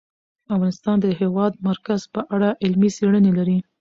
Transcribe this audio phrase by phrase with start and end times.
[0.55, 3.57] افغانستان د د هېواد مرکز په اړه علمي څېړنې لري.